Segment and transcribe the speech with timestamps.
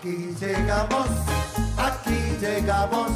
[0.00, 1.08] Aquí llegamos,
[1.76, 3.10] aquí llegamos,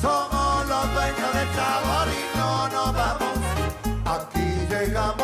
[0.00, 3.36] somos los dueños del sabor y no nos vamos.
[4.06, 5.23] Aquí llegamos,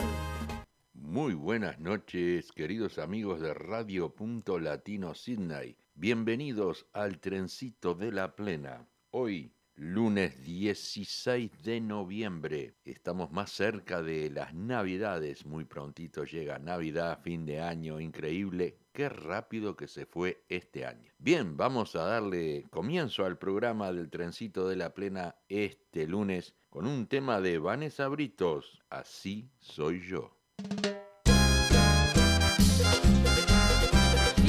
[1.11, 5.75] Muy buenas noches, queridos amigos de Radio Punto Latino Sydney.
[5.93, 8.87] Bienvenidos al trencito de la plena.
[9.09, 15.45] Hoy, lunes 16 de noviembre, estamos más cerca de las Navidades.
[15.45, 18.77] Muy prontito llega Navidad, fin de año, increíble.
[18.93, 21.11] Qué rápido que se fue este año.
[21.17, 26.87] Bien, vamos a darle comienzo al programa del trencito de la plena este lunes con
[26.87, 28.81] un tema de Vanessa Britos.
[28.89, 30.37] Así soy yo.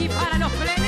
[0.02, 0.81] Y para los pleneros,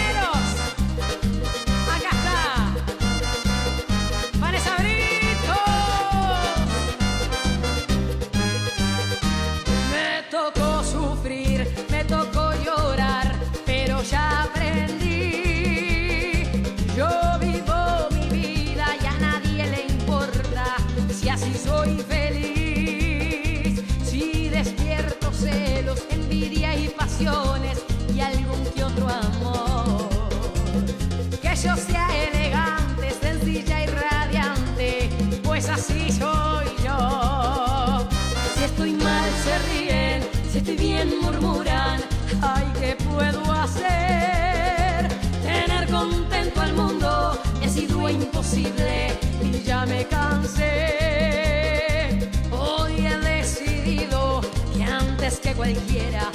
[52.50, 54.42] Hoy he decidido
[54.77, 56.30] que antes que cualquiera,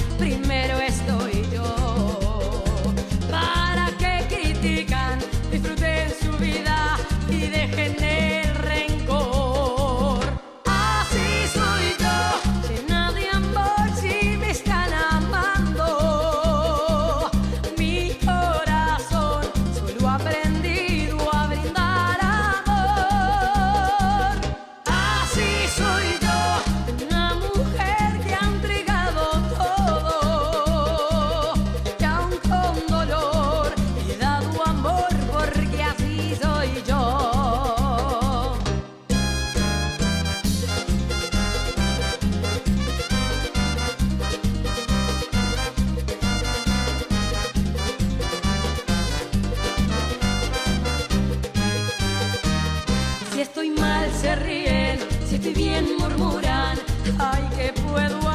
[55.98, 56.78] murmuran,
[57.18, 58.29] ay, ¿qué puedo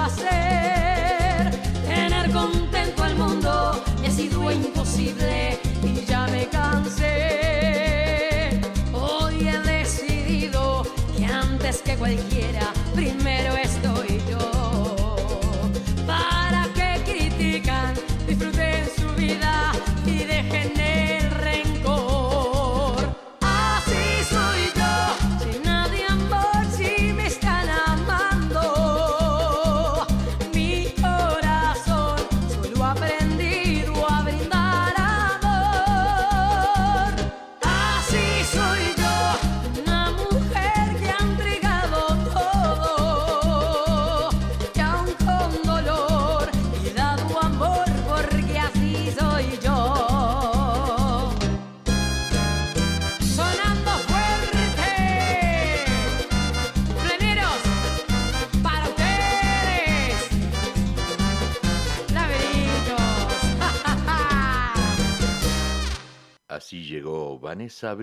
[67.66, 67.98] Vanessa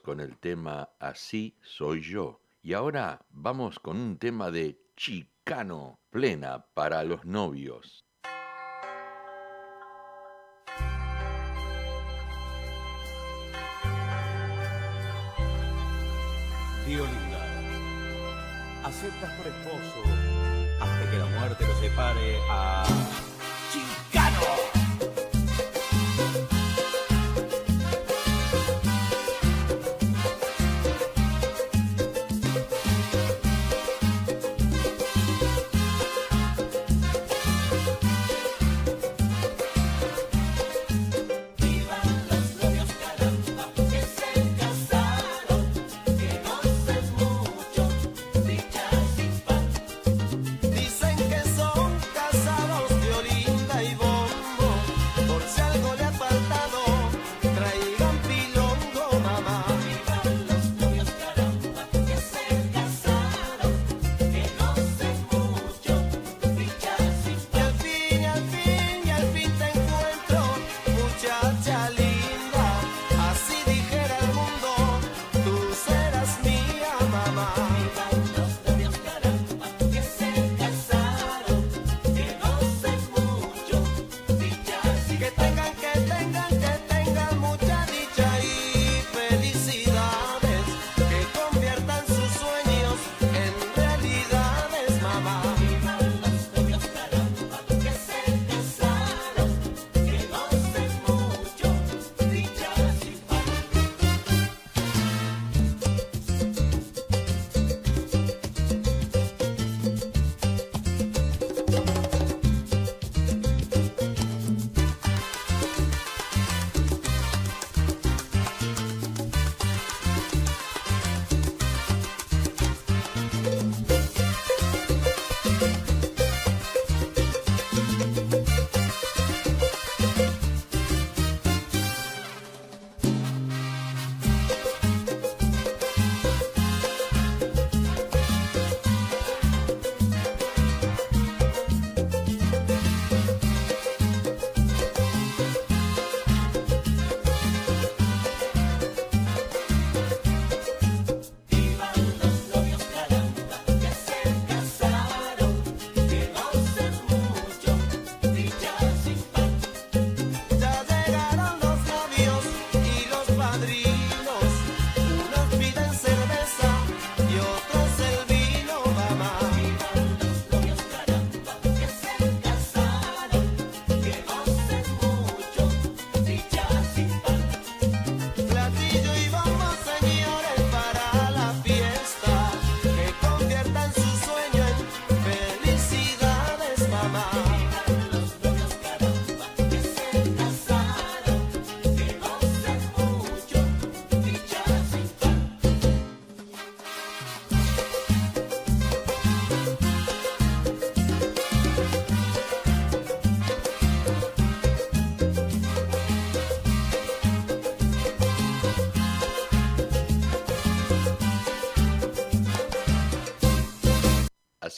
[0.00, 2.40] con el tema Así soy yo.
[2.62, 8.04] Y ahora vamos con un tema de chicano, plena para los novios.
[16.86, 17.40] Tío linda,
[18.84, 20.02] aceptas por esposo
[20.80, 22.84] hasta que la muerte lo separe a
[23.72, 24.81] Chicano.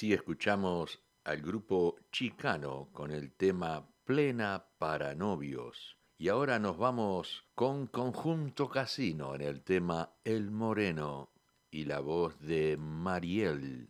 [0.04, 5.96] Así escuchamos al grupo Chicano con el tema Plena para Novios.
[6.18, 11.32] Y ahora nos vamos con Conjunto Casino en el tema El Moreno
[11.70, 13.88] y la voz de Mariel.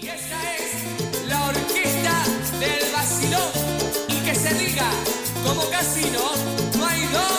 [0.00, 2.24] Y esta es la orquesta
[2.58, 3.52] del vacilón
[4.08, 4.90] y que se diga
[5.44, 6.20] como casino,
[6.78, 7.38] no hay dos.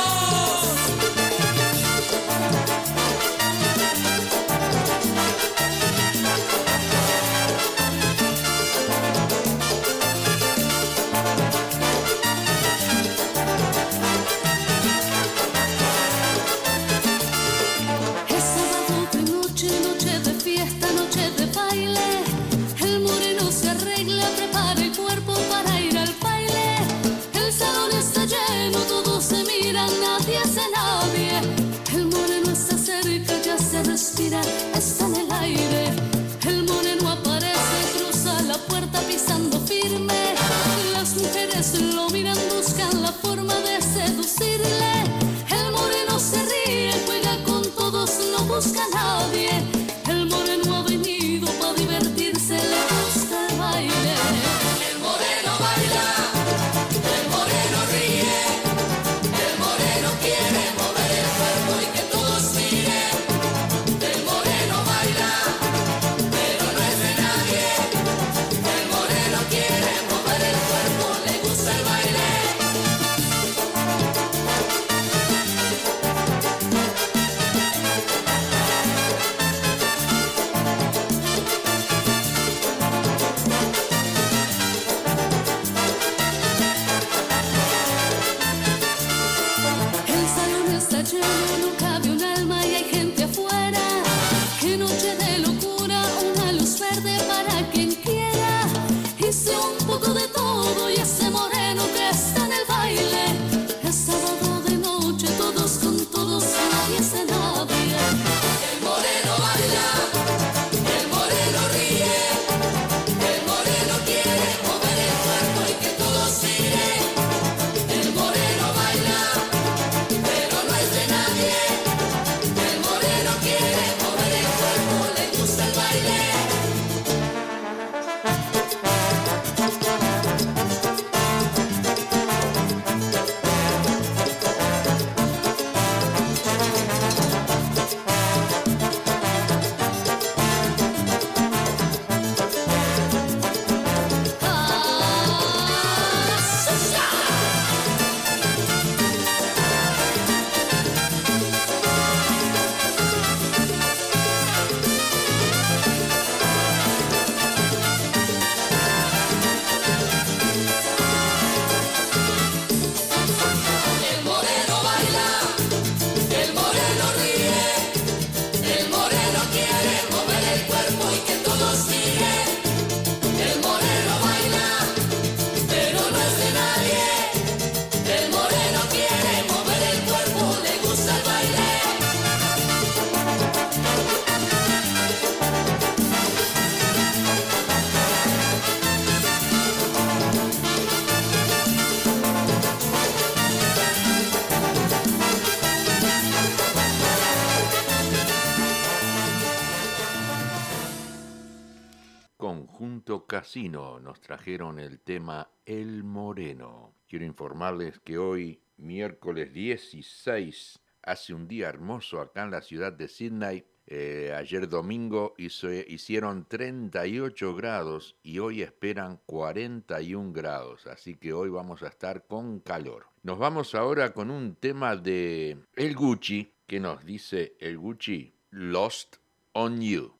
[203.67, 206.93] Nos trajeron el tema El Moreno.
[207.09, 213.09] Quiero informarles que hoy, miércoles 16, hace un día hermoso acá en la ciudad de
[213.09, 213.65] Sydney.
[213.85, 221.49] Eh, ayer domingo hizo, hicieron 38 grados y hoy esperan 41 grados, así que hoy
[221.49, 223.07] vamos a estar con calor.
[223.23, 229.17] Nos vamos ahora con un tema de El Gucci, que nos dice El Gucci, Lost
[229.51, 230.18] on You.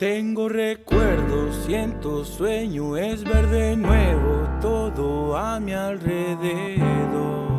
[0.00, 7.50] Tengo recuerdos, siento sueño, es verde nuevo todo a mi alrededor.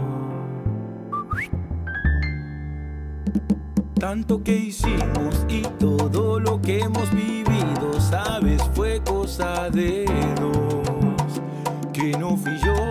[3.94, 10.06] Tanto que hicimos y todo lo que hemos vivido, sabes, fue cosa de
[10.42, 11.42] dos,
[11.94, 12.91] que no fui yo.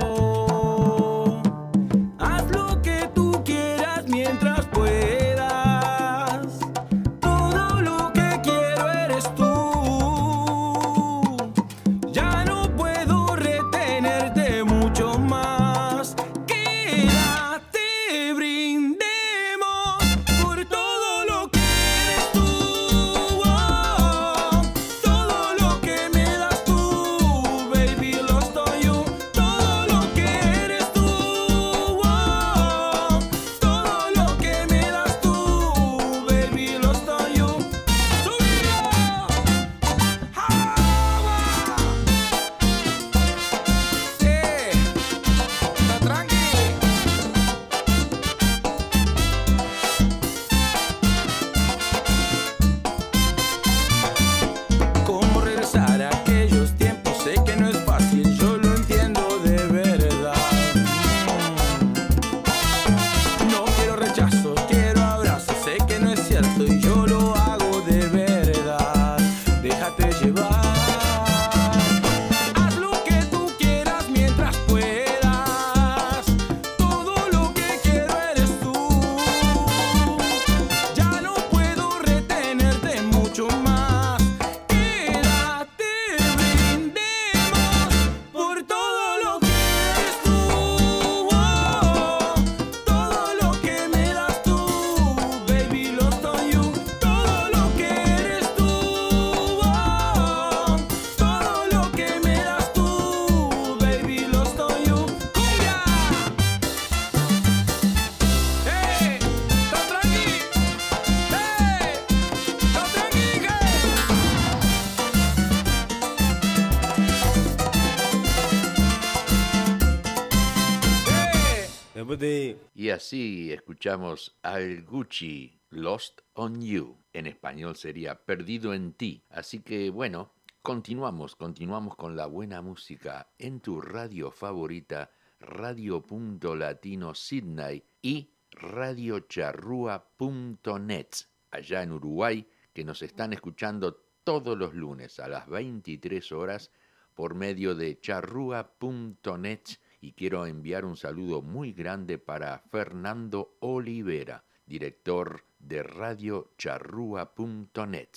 [123.11, 126.97] así escuchamos al Gucci Lost on You.
[127.13, 129.25] En español sería Perdido en ti.
[129.31, 136.55] Así que bueno, continuamos, continuamos con la buena música en tu radio favorita, Radio Punto
[136.55, 141.09] Latino Sydney y radiocharrúa.net,
[141.51, 146.71] allá en Uruguay, que nos están escuchando todos los lunes a las 23 horas
[147.17, 149.63] por medio de charrúa.net
[150.01, 158.09] y quiero enviar un saludo muy grande para Fernando Olivera, director de radiocharrúa.net.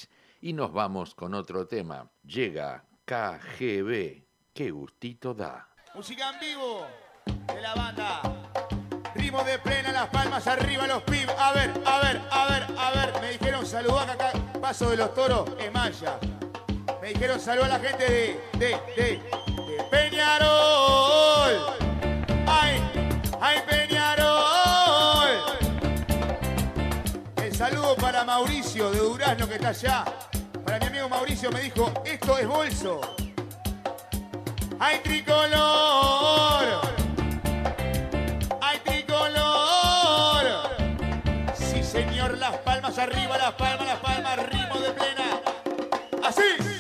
[0.41, 2.09] Y nos vamos con otro tema.
[2.23, 4.23] Llega KGB.
[4.53, 5.67] Qué gustito da.
[5.95, 6.87] Música en vivo
[7.47, 8.21] de la banda.
[9.15, 11.35] Ritmo de plena, las palmas arriba, los pibes.
[11.37, 13.13] A ver, a ver, a ver, a ver.
[13.21, 16.19] Me dijeron saludar acá, paso de los toros, es Maya.
[17.01, 19.21] Me dijeron saludar a la gente de, de, de
[19.89, 21.75] Peñarol.
[22.47, 22.81] Ay,
[23.41, 25.29] ay, Peñarol.
[27.37, 30.05] El saludo para Mauricio de Durazno que está allá.
[30.65, 33.01] Para mi amigo Mauricio me dijo, esto es bolso.
[34.79, 36.81] ¡Ay, tricolor!
[38.59, 40.43] ¡Ay, tricolor!
[41.55, 45.41] Sí, señor, las palmas arriba, las palmas, las palmas, ritmo de plena.
[46.23, 46.72] ¡Así!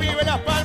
[0.00, 0.59] Arriba, los pibes, las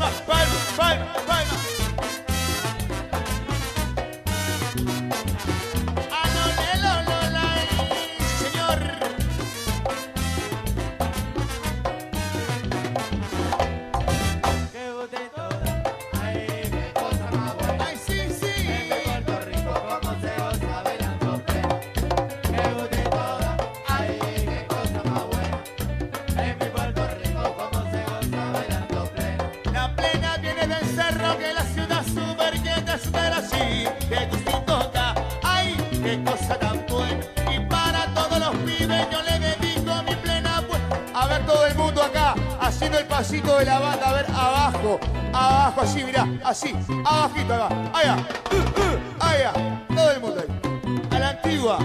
[43.16, 44.10] pasito de la banda.
[44.10, 45.00] A ver, abajo,
[45.32, 46.76] abajo, así, mirá, así,
[47.06, 47.70] abajito, acá.
[47.94, 48.18] Allá,
[48.52, 49.54] uh, uh, allá,
[49.96, 51.08] todo el mundo ahí.
[51.12, 51.80] A la antigua.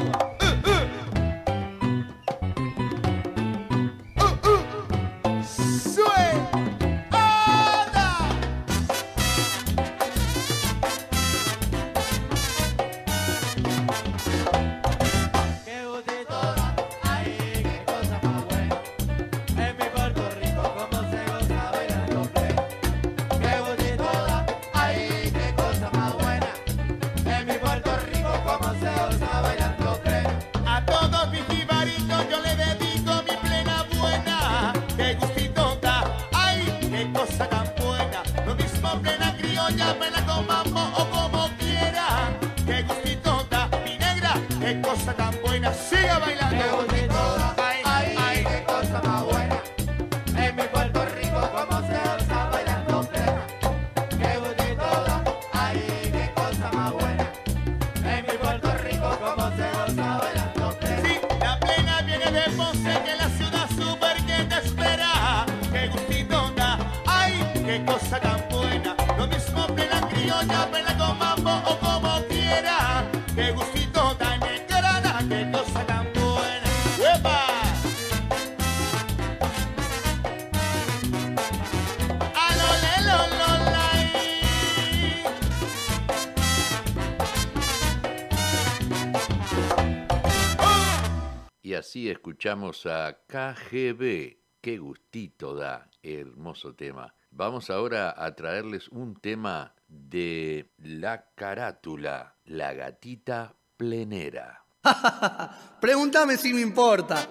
[92.10, 94.38] Escuchamos a KGB.
[94.60, 97.14] Qué gustito da, hermoso tema.
[97.30, 104.64] Vamos ahora a traerles un tema de La Carátula, la gatita plenera.
[105.80, 107.28] Pregúntame si me importa.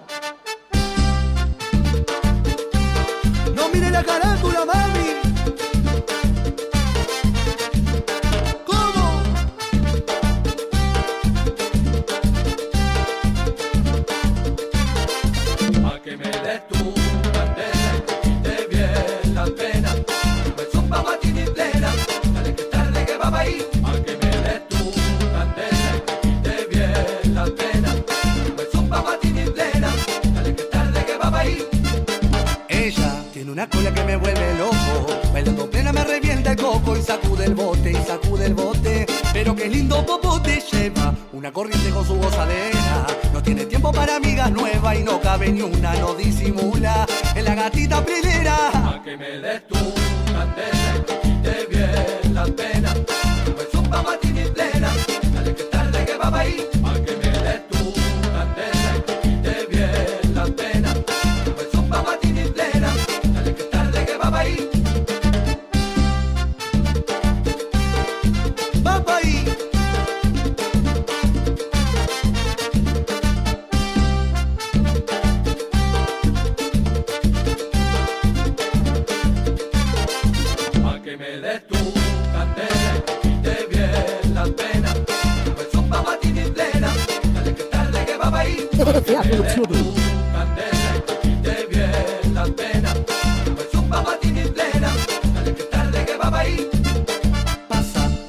[3.54, 5.29] No mire la carátula, mami.
[40.00, 43.06] Lindo popote lleva una corriente con su gozadera.
[43.34, 47.06] No tiene tiempo para amigas nuevas y no cabe ni una, no disimula.
[47.34, 48.79] En la gatita pelera.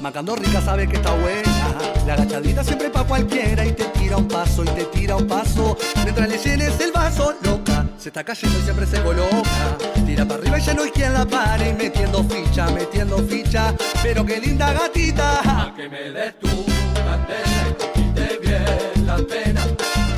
[0.02, 1.78] Macando rica sabe que está buena.
[2.08, 5.78] La agachadita siempre pa' cualquiera y te tira un paso y te tira un paso.
[6.02, 9.78] Mientras le llenes el vaso, loca, se está cayendo y siempre se coloca.
[10.04, 13.76] Tira para arriba y ya no hay quien la pare y metiendo ficha, metiendo ficha.
[14.02, 15.72] Pero qué linda gatita.
[15.76, 19.60] Que me des tu candela y te quite bien la pena.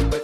[0.08, 0.22] Pues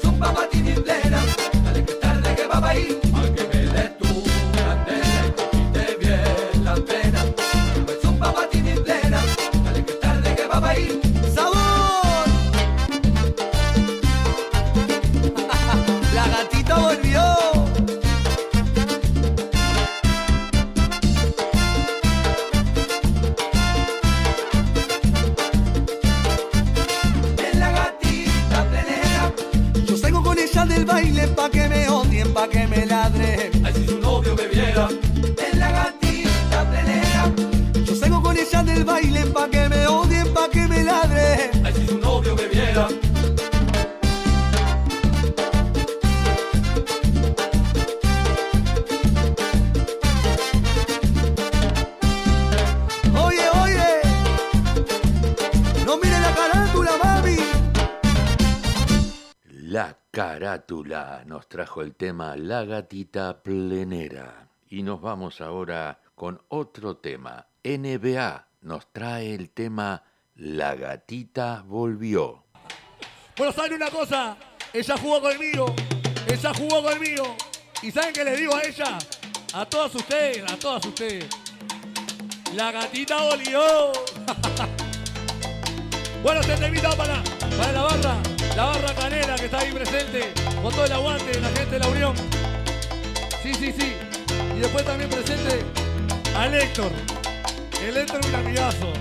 [61.51, 64.49] trajo el tema La gatita plenera.
[64.69, 67.49] Y nos vamos ahora con otro tema.
[67.65, 70.05] NBA nos trae el tema
[70.37, 72.45] La gatita volvió.
[73.37, 74.37] Bueno, ¿saben una cosa?
[74.73, 75.75] Ella jugó conmigo.
[76.29, 77.37] Ella jugó conmigo.
[77.83, 78.99] ¿Y saben qué les digo a ella?
[79.53, 81.27] A todas ustedes, a todas ustedes.
[82.55, 83.63] La gatita volvió.
[86.23, 87.21] bueno, se te invita para,
[87.61, 88.17] para la barra,
[88.57, 91.79] la barra canera que está ahí presente, con todo el aguante de la gente de
[91.79, 92.15] la Unión.
[93.43, 93.93] Sí, sí, sí.
[94.57, 95.65] Y después también presente
[96.37, 96.91] al Héctor.
[97.87, 98.93] El Héctor un amigazo.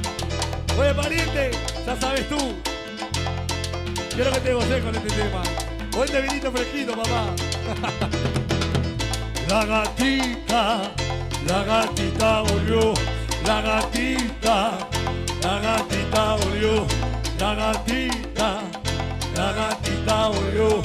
[0.78, 1.52] Oye, pariente,
[1.86, 2.38] ya sabes tú.
[4.14, 5.44] Quiero que te goces con este tema.
[5.98, 7.28] Hoy te vinito fresquito, papá.
[9.50, 10.92] la gatita,
[11.48, 12.94] la gatita volvió.
[13.46, 14.72] La gatita,
[15.44, 16.86] la gatita volvió.
[17.40, 18.09] La gatita,
[19.40, 20.82] la gatita volvió.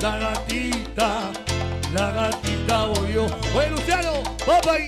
[0.00, 1.08] La gatita,
[1.92, 3.26] la gatita volvió.
[3.56, 4.74] Oye, Luciano, papá.
[4.74, 4.86] ahí.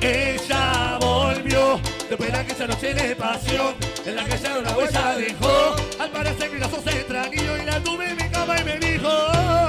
[0.00, 5.76] Ella volvió después de aquella noche de pasión en la que ya una huella dejó.
[5.98, 9.61] Al parecer que la sos extraño y la tuve en mi cama y me dijo.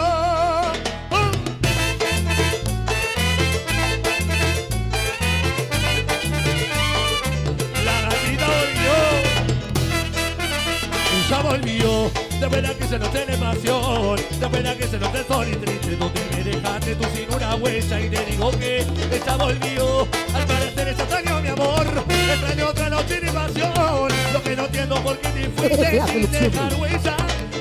[12.43, 15.55] De verdad que se nos tiene pasión, de verdad que se nos el sol y
[15.55, 20.45] triste, donde me dejaste tú sin una huella y te digo que ella volvió, al
[20.45, 25.17] parecer es extraño mi amor, extraño otra noche de pasión, lo que no entiendo por
[25.19, 27.15] qué te fuiste sin dejar huella,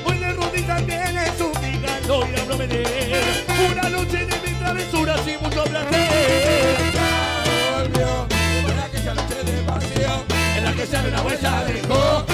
[0.05, 3.23] hoy de rodillas viene suplicando y a prometer,
[3.71, 6.77] una noche de mis travesuras y mucho placer.
[6.93, 10.23] Ya volvió, de que esa noche de pasión,
[10.57, 12.32] en la que ya una huella dejó,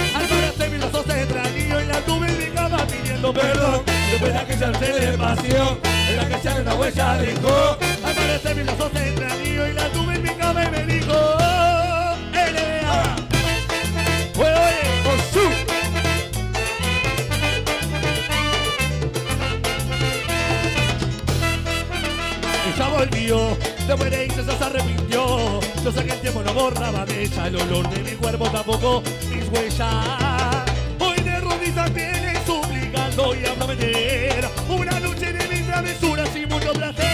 [0.93, 3.81] ojos se extraño y la cama pidiendo perdón.
[4.11, 8.69] Después de aquella noche de en la que ya una huella dejó, al parecer mis
[8.69, 9.89] ojos se extraño y la
[10.37, 13.15] cama y me dijo, "Oh, NBA.
[14.37, 15.45] Oye, oye, Osu.
[22.73, 25.59] Ella volvió, después de irse se arrepintió.
[25.83, 29.03] Yo sé que el tiempo no borraba de ella el olor de mi cuerpo, tampoco
[29.29, 30.58] mis huellas
[31.69, 34.45] sonrisa tienes suplicando y háblame de él.
[34.69, 37.05] Una noche de mis travesuras y mucho placer.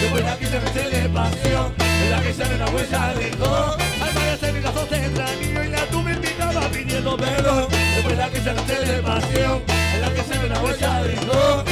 [0.00, 3.76] Después la quince se me le paseó, en la que ya no la huella dejó.
[4.02, 7.66] Al parecer en las doce entra niño y la tuve estaba pidiendo perdón.
[7.94, 9.62] Después la quince se le paseó,
[9.94, 11.64] en la que ya no la huella dejó.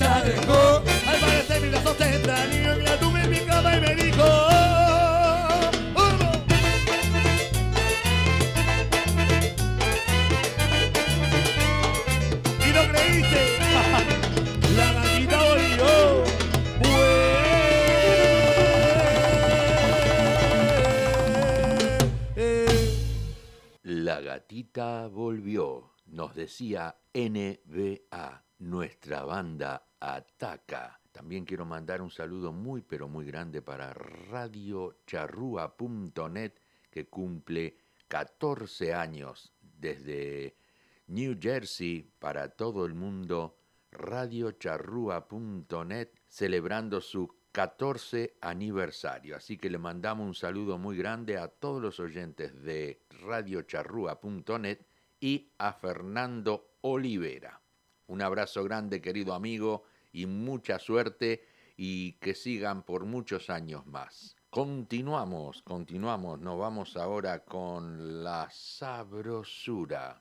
[0.00, 0.82] ya dejó.
[1.06, 4.26] Al parecer mis brazos tendrán y yo la tuve en mi cama y me dijo.
[12.66, 13.42] Y no creíste,
[14.76, 16.24] la gatita volvió.
[23.82, 31.00] La gatita volvió nos decía NBA, nuestra banda ataca.
[31.12, 36.52] También quiero mandar un saludo muy pero muy grande para radiocharrúa.net
[36.90, 37.76] que cumple
[38.08, 40.56] 14 años desde
[41.06, 43.56] New Jersey para todo el mundo.
[43.92, 49.36] Radiocharrúa.net celebrando su 14 aniversario.
[49.36, 54.78] Así que le mandamos un saludo muy grande a todos los oyentes de radiocharrúa.net
[55.20, 57.60] y a Fernando Olivera.
[58.06, 61.44] Un abrazo grande, querido amigo, y mucha suerte
[61.76, 64.36] y que sigan por muchos años más.
[64.50, 70.20] Continuamos, continuamos, nos vamos ahora con la sabrosura.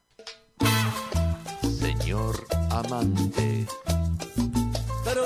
[1.64, 3.66] Señor amante.
[5.04, 5.24] Pero.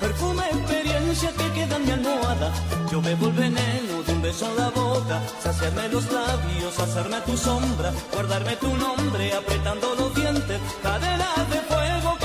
[0.00, 2.52] Perfume, experiencia que queda en mi almohada.
[2.90, 5.20] Yo me veneno de un beso a la boca.
[5.42, 7.92] Saciarme los labios, hacerme tu sombra.
[8.12, 10.60] Guardarme tu nombre apretando los dientes.
[10.82, 12.17] Cadena de fuego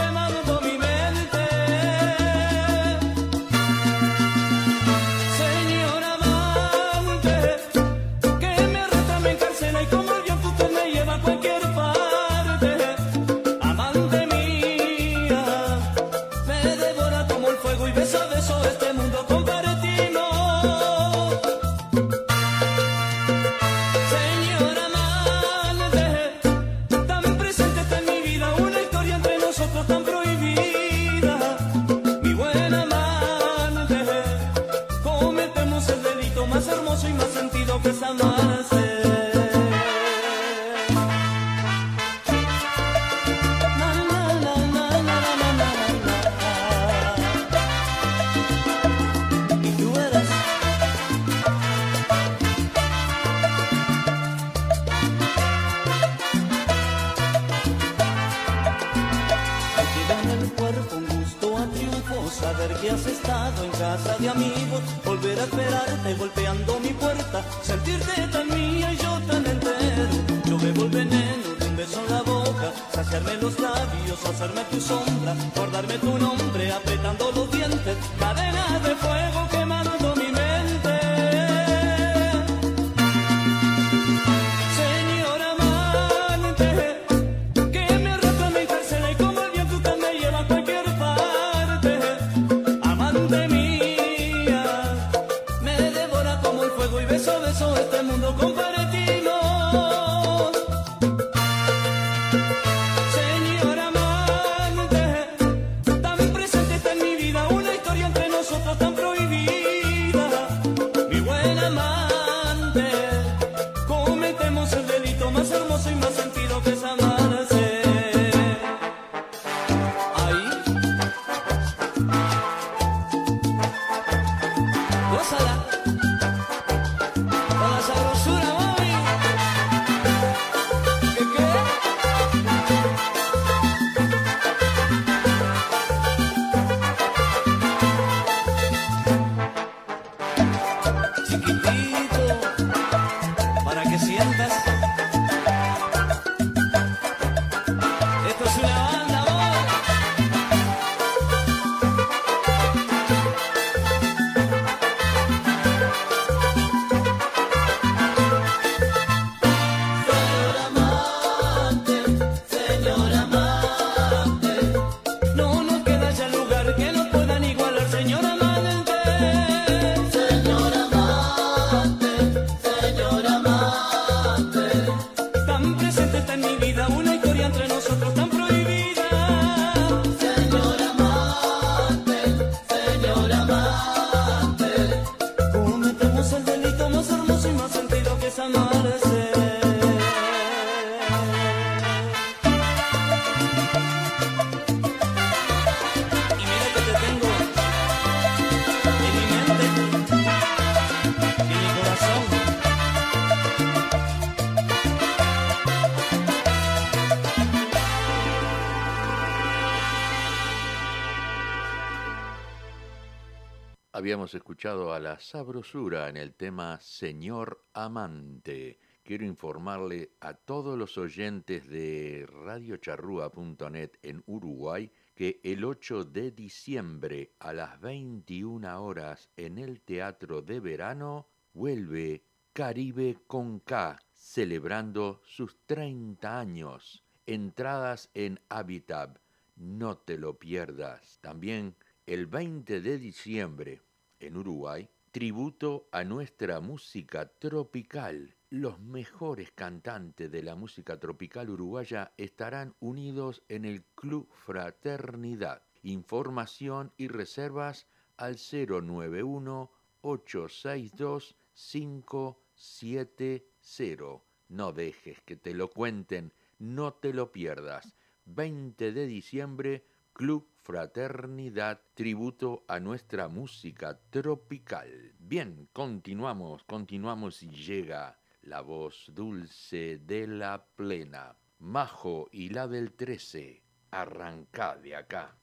[214.32, 218.80] escuchado a la sabrosura en el tema Señor Amante.
[219.04, 227.34] Quiero informarle a todos los oyentes de radiocharrúa.net en Uruguay que el 8 de diciembre
[227.40, 235.58] a las 21 horas en el Teatro de Verano vuelve Caribe con K, celebrando sus
[235.66, 237.04] 30 años.
[237.26, 239.20] Entradas en Habitat.
[239.58, 241.20] No te lo pierdas.
[241.20, 243.82] También el 20 de diciembre
[244.24, 248.36] en Uruguay, tributo a nuestra música tropical.
[248.50, 255.62] Los mejores cantantes de la música tropical uruguaya estarán unidos en el Club Fraternidad.
[255.84, 264.24] Información y reservas al 091 862 570.
[264.50, 267.96] No dejes que te lo cuenten, no te lo pierdas.
[268.26, 275.14] 20 de diciembre Club Fraternidad, tributo a nuestra música tropical.
[275.18, 281.36] Bien, continuamos, continuamos y llega la voz dulce de la plena.
[281.58, 285.36] Majo y la del 13, arrancá de acá.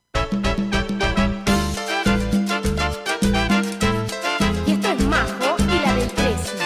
[4.65, 6.60] Y esto es Majo y la del 13.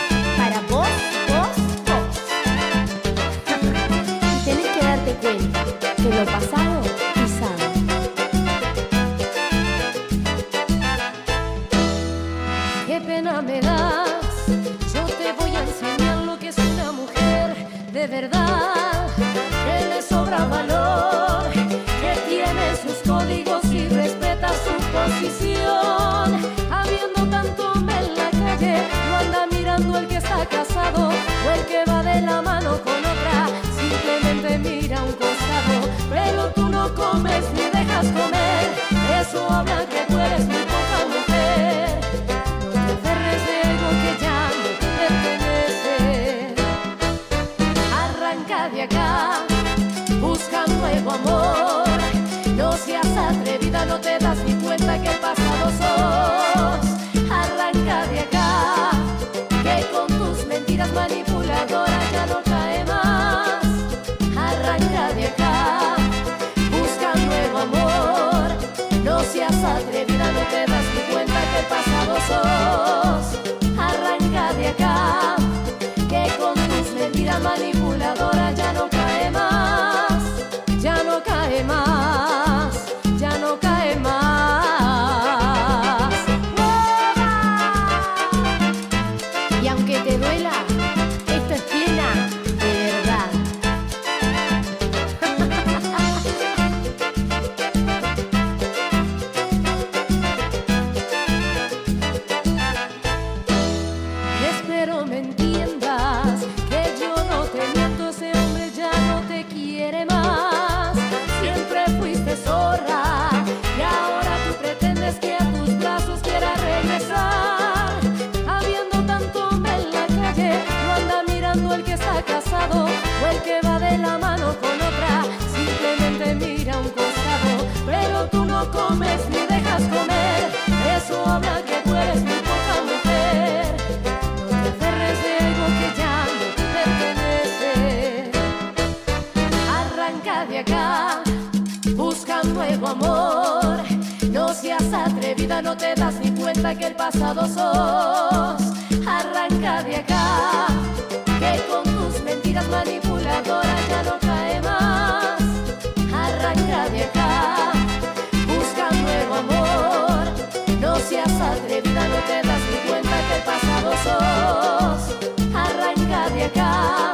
[161.55, 165.15] sangre, vida, no te das ni cuenta que el pasado sos.
[165.53, 167.11] Arranca de acá,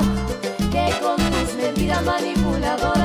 [0.71, 3.00] que con tus mentiras manipuladoras.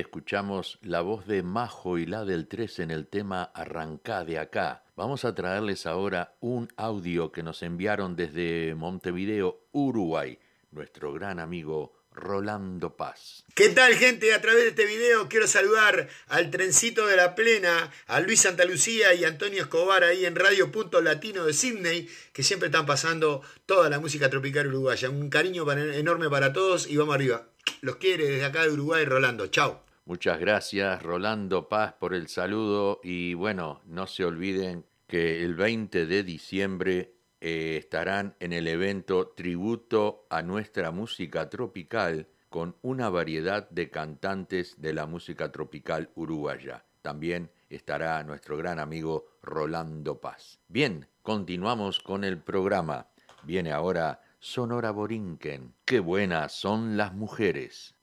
[0.00, 4.84] escuchamos la voz de Majo y la del 3 en el tema Arrancá de acá.
[4.96, 10.38] Vamos a traerles ahora un audio que nos enviaron desde Montevideo, Uruguay,
[10.72, 13.44] nuestro gran amigo Rolando Paz.
[13.54, 14.34] ¿Qué tal gente?
[14.34, 18.64] A través de este video quiero saludar al trencito de la plena, a Luis Santa
[18.64, 23.42] Lucía y Antonio Escobar ahí en Radio Punto Latino de Sydney, que siempre están pasando
[23.66, 25.10] toda la música tropical uruguaya.
[25.10, 27.48] Un cariño enorme para todos y vamos arriba.
[27.80, 29.46] Los quiere desde acá de Uruguay, Rolando.
[29.46, 29.87] Chao.
[30.08, 36.06] Muchas gracias Rolando Paz por el saludo y bueno, no se olviden que el 20
[36.06, 43.68] de diciembre eh, estarán en el evento Tributo a nuestra música tropical con una variedad
[43.68, 46.86] de cantantes de la música tropical uruguaya.
[47.02, 50.58] También estará nuestro gran amigo Rolando Paz.
[50.68, 53.08] Bien, continuamos con el programa.
[53.42, 55.74] Viene ahora Sonora Borinquen.
[55.84, 57.94] Qué buenas son las mujeres.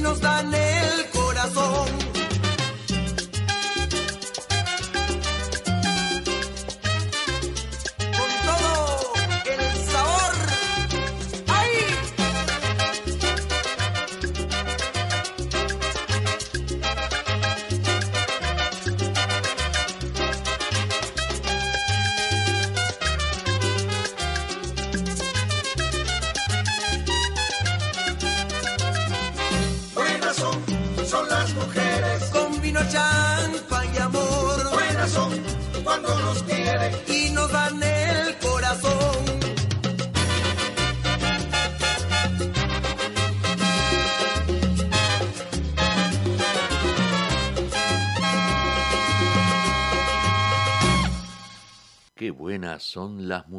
[0.00, 0.39] Nos dan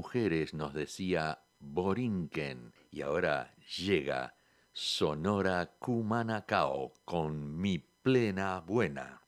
[0.01, 2.73] mujeres, nos decía Borinquen.
[2.89, 4.33] Y ahora llega
[4.73, 9.21] Sonora Cumanacao con mi plena buena.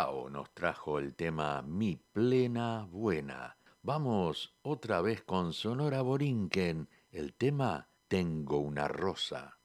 [0.00, 3.58] Nos trajo el tema Mi plena buena.
[3.82, 9.58] Vamos otra vez con Sonora Borinquen, el tema Tengo una rosa.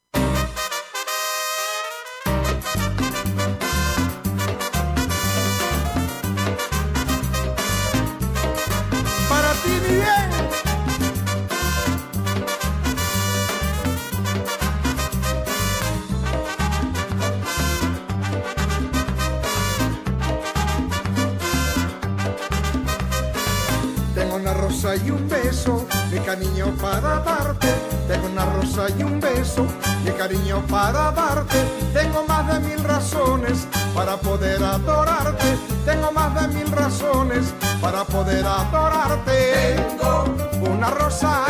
[24.76, 27.68] Rosa y un beso, mi cariño para darte.
[28.06, 29.66] Tengo una rosa y un beso,
[30.04, 31.56] mi cariño para darte.
[31.94, 35.56] Tengo más de mil razones para poder adorarte.
[35.86, 39.76] Tengo más de mil razones para poder adorarte.
[39.76, 41.46] Tengo una rosa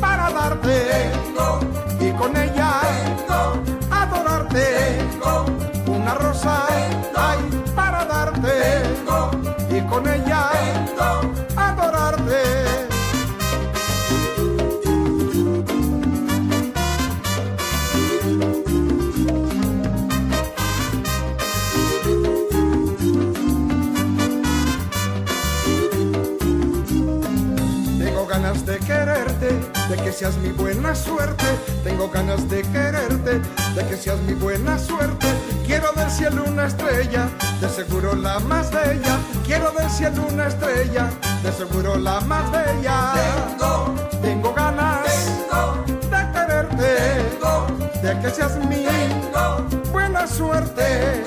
[0.00, 1.10] para darte.
[2.00, 2.53] y con ella
[30.14, 31.44] seas mi buena suerte.
[31.82, 33.40] Tengo ganas de quererte,
[33.74, 35.26] de que seas mi buena suerte.
[35.66, 37.28] Quiero del cielo una estrella,
[37.60, 39.18] de seguro la más bella.
[39.44, 41.10] Quiero del cielo una estrella,
[41.42, 43.12] de seguro la más bella.
[43.14, 45.04] Tengo, tengo ganas
[45.82, 46.92] de quererte,
[48.02, 48.86] de que seas mi
[49.90, 51.24] buena suerte.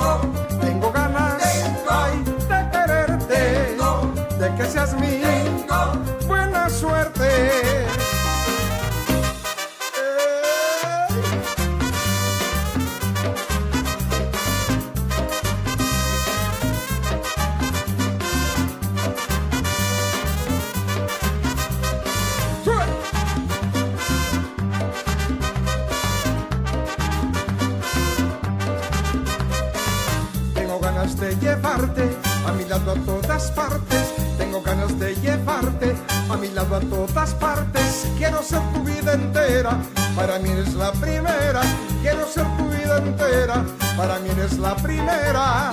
[36.78, 38.07] A todas partes.
[38.17, 39.71] Quiero ser tu vida entera,
[40.15, 41.61] para mí eres la primera.
[42.01, 43.63] Quiero ser tu vida entera,
[43.97, 45.71] para mí eres la primera.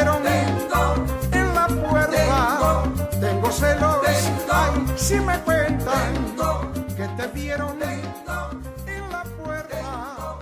[0.00, 2.84] En la puerta.
[3.20, 3.96] Tengo celos,
[4.50, 6.14] ay, si me cuentan
[6.96, 10.38] que te vieron en la puerta.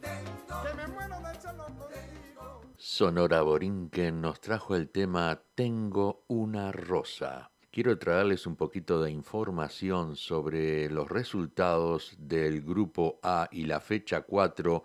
[0.00, 2.62] Que me muero de celo contigo.
[2.76, 7.50] Sonora Borinquen nos trajo el tema Tengo una rosa.
[7.70, 14.22] Quiero traerles un poquito de información sobre los resultados del grupo A y la fecha
[14.22, 14.84] 4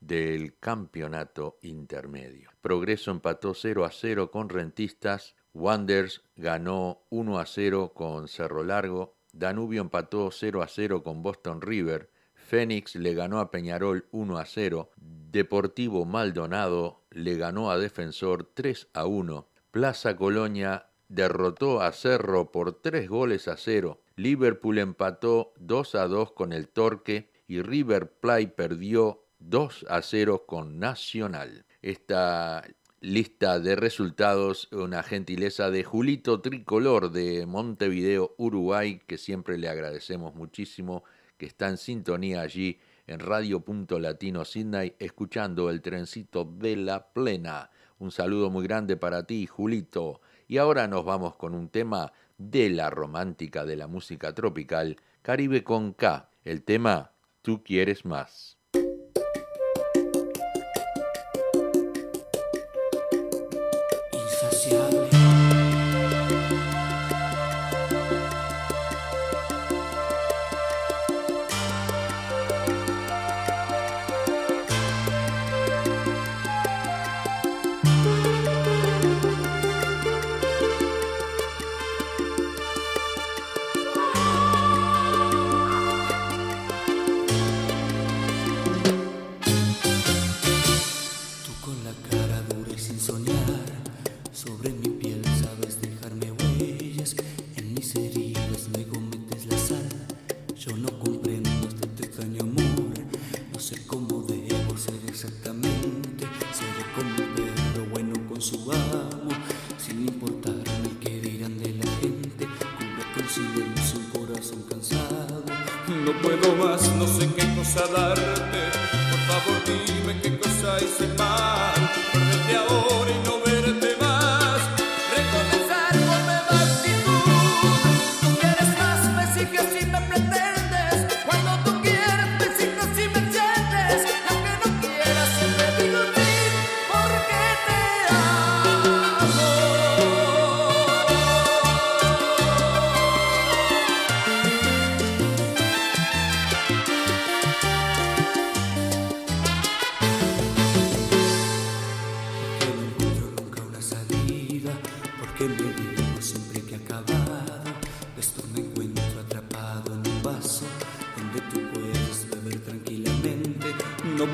[0.00, 2.53] del campeonato intermedio.
[2.64, 9.18] Progreso empató 0 a 0 con Rentistas, Wanders ganó 1 a 0 con Cerro Largo,
[9.34, 14.46] Danubio empató 0 a 0 con Boston River, Fénix le ganó a Peñarol 1 a
[14.46, 22.50] 0, Deportivo Maldonado le ganó a Defensor 3 a 1, Plaza Colonia derrotó a Cerro
[22.50, 28.10] por 3 goles a 0, Liverpool empató 2 a 2 con el Torque y River
[28.10, 31.63] Plate perdió 2 a 0 con Nacional.
[31.84, 32.66] Esta
[33.02, 40.34] lista de resultados, una gentileza de Julito Tricolor de Montevideo, Uruguay, que siempre le agradecemos
[40.34, 41.04] muchísimo,
[41.36, 47.12] que está en sintonía allí en Radio Punto Latino Sydney, escuchando el trencito de la
[47.12, 47.68] plena.
[47.98, 50.22] Un saludo muy grande para ti, Julito.
[50.48, 55.62] Y ahora nos vamos con un tema de la romántica de la música tropical, Caribe
[55.62, 57.12] con K, el tema
[57.42, 58.56] Tú quieres más.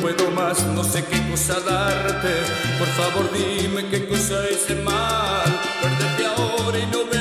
[0.01, 2.32] Puedo más, no sé qué cosa darte.
[2.78, 5.48] Por favor, dime qué cosa hice mal.
[5.82, 7.20] Perderte ahora y no verte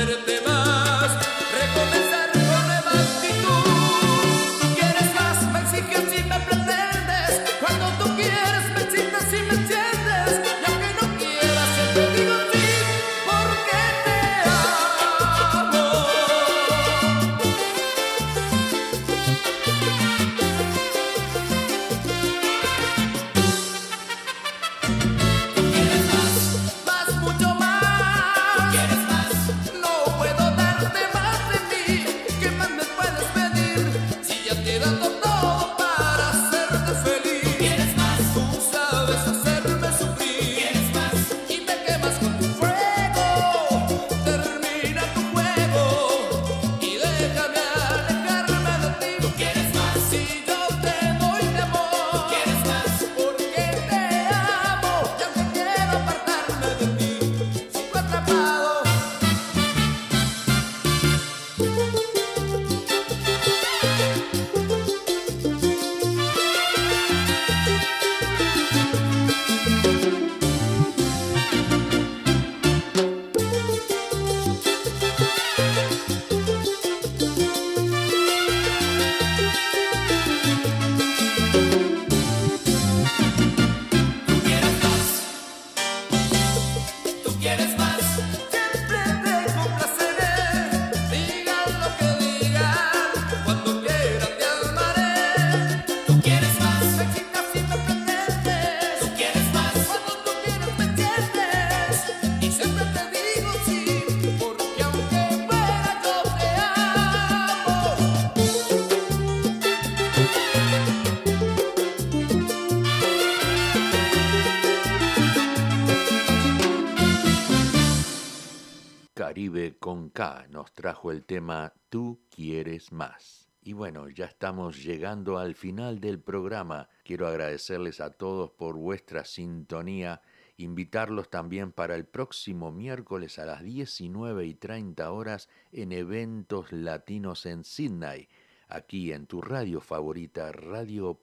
[120.48, 123.50] nos trajo el tema Tú quieres más.
[123.62, 126.88] Y bueno, ya estamos llegando al final del programa.
[127.04, 130.22] Quiero agradecerles a todos por vuestra sintonía,
[130.56, 137.44] invitarlos también para el próximo miércoles a las 19 y 30 horas en eventos latinos
[137.44, 138.28] en Sydney.
[138.68, 141.20] Aquí en tu radio favorita, Radio.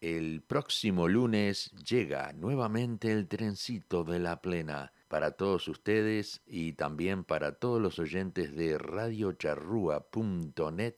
[0.00, 7.24] El próximo lunes llega nuevamente el trencito de la plena para todos ustedes y también
[7.24, 10.94] para todos los oyentes de radiocharrúa.net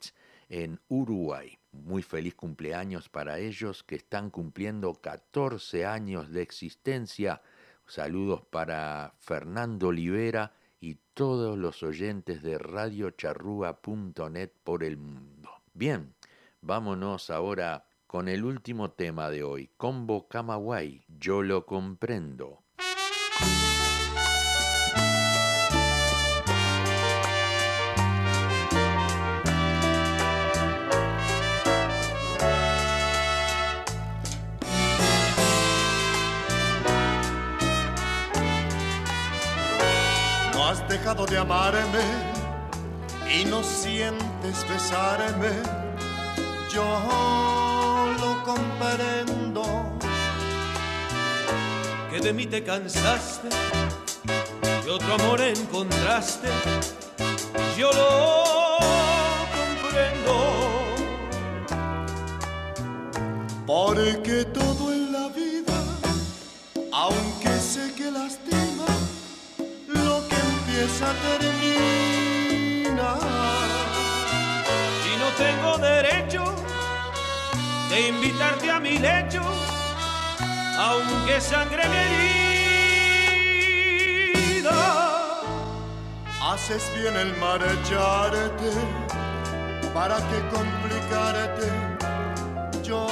[0.48, 1.56] en Uruguay.
[1.72, 7.40] Muy feliz cumpleaños para ellos que están cumpliendo 14 años de existencia.
[7.86, 15.50] Saludos para Fernando Olivera y todos los oyentes de radiocharrúa.net por el mundo.
[15.72, 16.14] Bien,
[16.60, 22.64] vámonos ahora con el último tema de hoy, Combo Camagüey, Yo lo comprendo.
[40.70, 42.04] Has dejado de amarme
[43.28, 45.50] y no sientes besarme.
[46.72, 46.84] Yo
[48.20, 49.64] lo comprendo.
[52.10, 53.48] Que de mí te cansaste,
[54.84, 56.48] que otro amor encontraste.
[57.76, 58.78] Yo lo
[59.58, 60.34] comprendo.
[63.66, 65.78] Porque todo en la vida,
[66.92, 68.49] aunque sé que lastima,
[70.80, 73.18] lo que empieza termina.
[75.36, 76.44] tengo derecho
[77.88, 79.42] de invitarte a mi lecho,
[80.78, 81.96] aunque sangre mi
[84.34, 84.80] herida.
[86.42, 88.72] Haces bien el marcharte,
[89.94, 91.68] ¿para qué complicarte?
[92.82, 93.06] Yo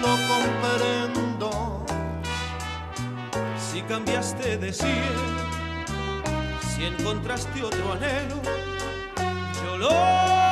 [0.00, 1.84] lo comprendo.
[3.58, 5.47] Si cambiaste de cielo,
[6.78, 8.40] si encontraste otro anhelo,
[9.64, 10.47] yo lo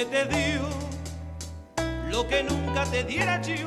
[0.00, 0.62] que te dio
[2.08, 3.66] lo que nunca te diera yo,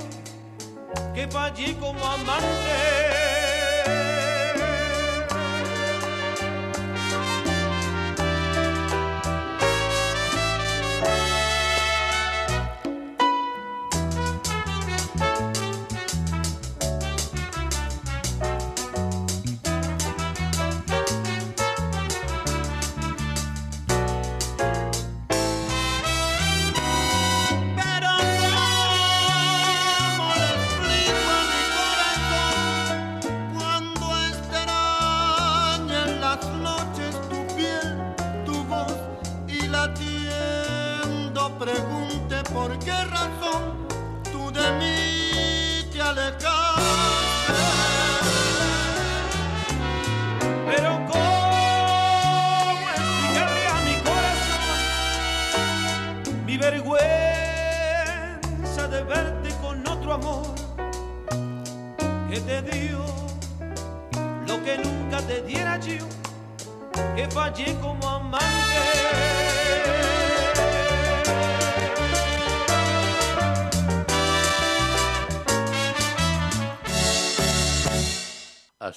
[1.13, 3.12] que fallé como amante?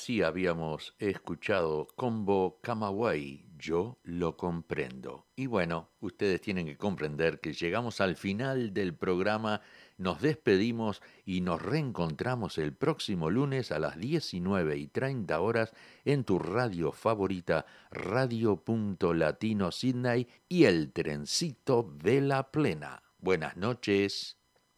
[0.06, 5.26] Así habíamos escuchado Combo Camagüey, yo lo comprendo.
[5.34, 9.62] Y bueno, ustedes tienen que comprender que llegamos al final del programa,
[9.98, 15.72] nos despedimos y nos reencontramos el próximo lunes a las 19 y 30 horas
[16.04, 18.62] en tu radio favorita, Radio
[19.12, 23.02] Latino Sydney y el trencito de la plena.
[23.18, 24.35] Buenas noches.